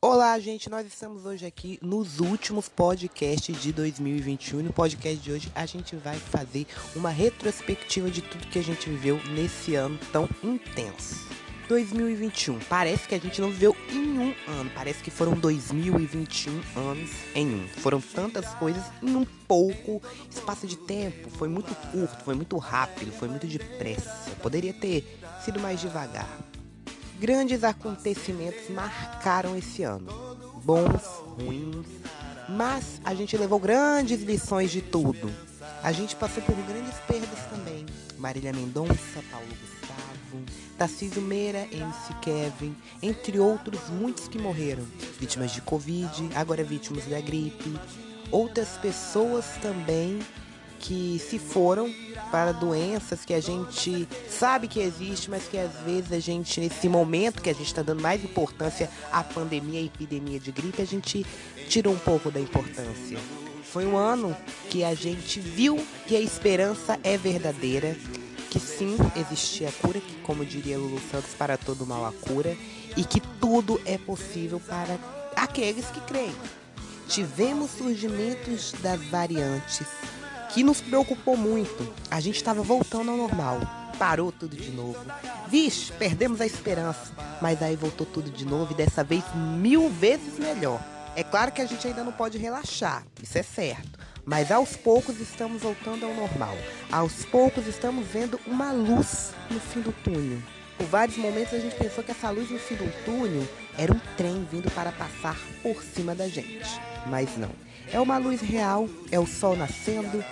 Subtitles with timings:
[0.00, 0.68] Olá, gente.
[0.68, 4.62] Nós estamos hoje aqui nos últimos podcasts de 2021.
[4.62, 8.88] No podcast de hoje, a gente vai fazer uma retrospectiva de tudo que a gente
[8.88, 11.26] viveu nesse ano tão intenso.
[11.68, 12.58] 2021.
[12.60, 14.70] Parece que a gente não viveu em um ano.
[14.74, 17.68] Parece que foram 2021 anos em um.
[17.68, 21.30] Foram tantas coisas em um pouco espaço de tempo.
[21.30, 24.30] Foi muito curto, foi muito rápido, foi muito depressa.
[24.42, 26.47] Poderia ter sido mais devagar.
[27.18, 30.06] Grandes acontecimentos marcaram esse ano.
[30.62, 31.02] Bons,
[31.36, 31.86] ruins,
[32.48, 35.28] mas a gente levou grandes lições de tudo.
[35.82, 37.84] A gente passou por grandes perdas também.
[38.18, 40.44] Marília Mendonça, Paulo Gustavo,
[40.76, 44.84] Tarcísio Meira, MC Kevin, entre outros muitos que morreram.
[45.18, 47.74] Vítimas de Covid, agora vítimas da gripe.
[48.30, 50.20] Outras pessoas também
[50.78, 51.92] que se foram
[52.30, 56.88] para doenças que a gente sabe que existe, mas que às vezes a gente, nesse
[56.88, 60.86] momento que a gente está dando mais importância à pandemia, à epidemia de gripe, a
[60.86, 61.24] gente
[61.68, 63.18] tirou um pouco da importância.
[63.64, 64.34] Foi um ano
[64.70, 67.96] que a gente viu que a esperança é verdadeira,
[68.50, 72.56] que sim, existe a cura, que como diria Lulu Santos, para todo mal a cura,
[72.96, 74.98] e que tudo é possível para
[75.36, 76.34] aqueles que creem.
[77.08, 79.86] Tivemos surgimentos das variantes,
[80.50, 81.94] que nos preocupou muito.
[82.10, 83.60] A gente estava voltando ao normal.
[83.98, 84.98] Parou tudo de novo.
[85.48, 87.12] Vixe, perdemos a esperança.
[87.42, 90.80] Mas aí voltou tudo de novo e dessa vez mil vezes melhor.
[91.16, 93.98] É claro que a gente ainda não pode relaxar, isso é certo.
[94.24, 96.56] Mas aos poucos estamos voltando ao normal.
[96.92, 100.38] Aos poucos estamos vendo uma luz no fim do túnel.
[100.76, 103.98] Por vários momentos a gente pensou que essa luz no fim do túnel era um
[104.16, 106.80] trem vindo para passar por cima da gente.
[107.06, 107.50] Mas não.
[107.92, 110.22] É uma luz real, é o sol nascendo,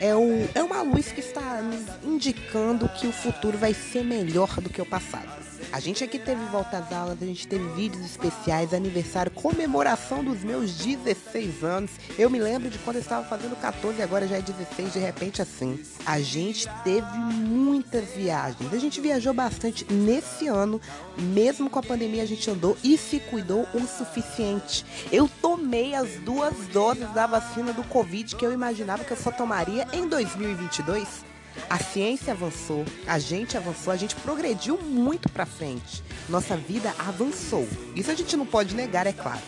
[0.00, 4.60] é, o, é uma luz que está nos indicando que o futuro vai ser melhor
[4.60, 5.44] do que o passado.
[5.72, 10.44] A gente aqui teve volta às aulas, a gente teve vídeos especiais, aniversário, comemoração dos
[10.44, 11.90] meus 16 anos.
[12.18, 14.98] Eu me lembro de quando eu estava fazendo 14 e agora já é 16, de
[14.98, 15.80] repente assim.
[16.06, 18.72] A gente teve muitas viagens.
[18.72, 20.80] A gente viajou bastante nesse ano,
[21.18, 24.84] mesmo com a pandemia a gente andou e se cuidou o suficiente.
[25.10, 29.32] Eu tomei as duas doses da vacina do Covid que eu imaginava que eu só
[29.32, 31.24] tomaria em 2022.
[31.70, 36.02] A ciência avançou, a gente avançou, a gente progrediu muito para frente.
[36.28, 37.66] Nossa vida avançou.
[37.94, 39.40] Isso a gente não pode negar, é claro.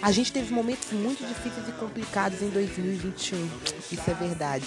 [0.00, 3.48] A gente teve momentos muito difíceis e complicados em 2021.
[3.92, 4.66] Isso é verdade.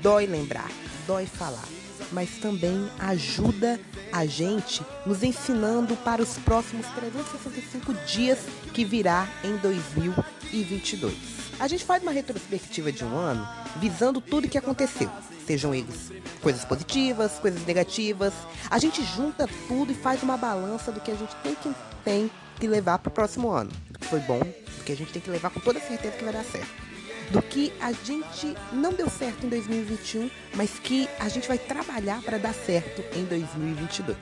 [0.00, 0.70] Dói lembrar,
[1.06, 1.68] dói falar.
[2.12, 3.80] Mas também ajuda
[4.12, 8.38] a gente nos ensinando para os próximos 365 dias
[8.72, 11.14] que virá em 2022.
[11.58, 13.46] A gente faz uma retrospectiva de um ano
[13.76, 15.10] visando tudo que aconteceu,
[15.46, 16.10] sejam eles
[16.40, 18.32] coisas positivas, coisas negativas.
[18.70, 21.74] A gente junta tudo e faz uma balança do que a gente tem que,
[22.04, 23.70] tem que levar para o próximo ano.
[23.90, 26.24] Do que foi bom, do que a gente tem que levar com toda certeza que
[26.24, 26.89] vai dar certo.
[27.30, 32.20] Do que a gente não deu certo em 2021, mas que a gente vai trabalhar
[32.22, 34.16] para dar certo em 2022.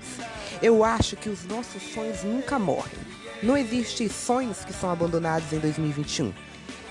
[0.60, 2.92] Eu acho que os nossos sonhos nunca morrem.
[3.42, 6.32] Não existem sonhos que são abandonados em 2021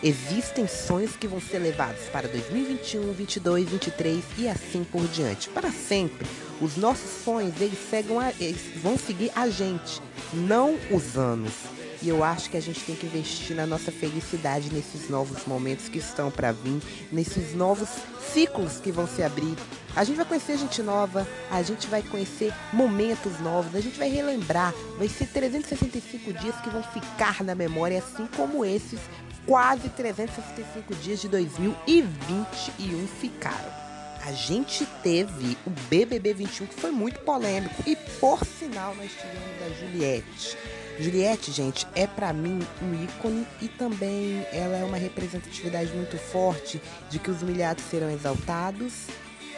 [0.03, 5.71] Existem sonhos que vão ser levados para 2021, 22, 23 e assim por diante, para
[5.71, 6.27] sempre.
[6.59, 10.01] Os nossos sonhos eles, a, eles vão seguir a gente,
[10.33, 11.53] não os anos.
[12.01, 15.89] E eu acho que a gente tem que investir na nossa felicidade nesses novos momentos
[15.89, 16.79] que estão para vir,
[17.11, 17.89] nesses novos
[18.33, 19.55] ciclos que vão se abrir.
[19.95, 24.09] A gente vai conhecer gente nova, a gente vai conhecer momentos novos, a gente vai
[24.09, 24.73] relembrar.
[24.97, 28.99] Vai ser 365 dias que vão ficar na memória, assim como esses
[29.47, 33.86] quase 365 dias de 2021 ficaram.
[34.25, 39.61] A gente teve o BBB 21 que foi muito polêmico e por sinal nós tivemos
[39.65, 40.57] a Juliette.
[40.99, 46.81] Juliette, gente, é para mim um ícone e também ela é uma representatividade muito forte
[47.09, 49.05] de que os humilhados serão exaltados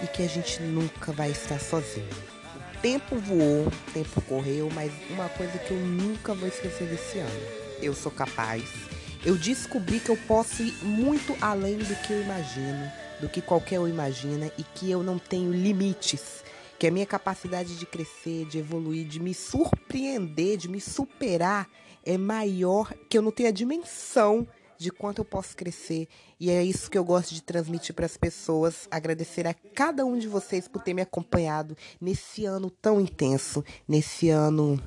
[0.04, 2.10] e que a gente nunca vai estar sozinho.
[2.76, 7.20] O tempo voou, o tempo correu, mas uma coisa que eu nunca vou esquecer desse
[7.20, 7.42] ano.
[7.82, 8.64] Eu sou capaz
[9.26, 13.80] eu descobri que eu posso ir muito além do que eu imagino, do que qualquer
[13.80, 16.44] um imagina e que eu não tenho limites.
[16.78, 21.68] Que a minha capacidade de crescer, de evoluir, de me surpreender, de me superar
[22.06, 26.08] é maior, que eu não tenho a dimensão de quanto eu posso crescer.
[26.40, 28.88] E é isso que eu gosto de transmitir para as pessoas.
[28.90, 34.30] Agradecer a cada um de vocês por ter me acompanhado nesse ano tão intenso, nesse
[34.30, 34.82] ano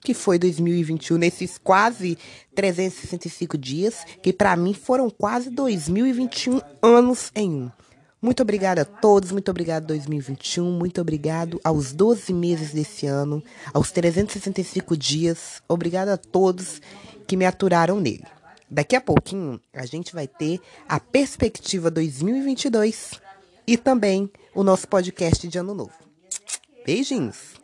[0.00, 2.16] que foi 2021, nesses quase
[2.54, 7.70] 365 dias, que para mim foram quase 2021 anos em um.
[8.22, 13.42] Muito obrigada a todos, muito obrigado 2021, muito obrigado aos 12 meses desse ano,
[13.72, 15.62] aos 365 dias.
[15.66, 16.82] Obrigado a todos
[17.26, 18.26] que me aturaram nele.
[18.70, 23.12] Daqui a pouquinho a gente vai ter a perspectiva 2022
[23.66, 25.94] e também o nosso podcast de ano novo.
[26.84, 27.59] Beijinhos!